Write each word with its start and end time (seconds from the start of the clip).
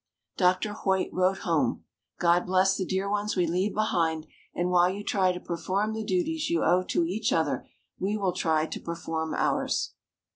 Dr. 0.35 0.73
Hoyt 0.73 1.09
wrote 1.13 1.37
home: 1.45 1.83
"God 2.17 2.47
bless 2.47 2.75
the 2.75 2.87
dear 2.87 3.07
ones 3.07 3.35
we 3.35 3.45
leave 3.45 3.75
behind; 3.75 4.25
and 4.51 4.71
while 4.71 4.89
you 4.89 5.03
try 5.03 5.31
to 5.31 5.39
perform 5.39 5.93
the 5.93 6.03
duties 6.03 6.49
you 6.49 6.63
owe 6.63 6.81
to 6.85 7.05
each 7.05 7.31
other, 7.31 7.69
we 7.99 8.17
will 8.17 8.33
try 8.33 8.65
to 8.65 8.79
perform 8.79 9.35
ours." 9.35 9.91